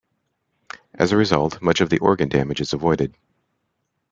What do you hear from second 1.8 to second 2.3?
the organ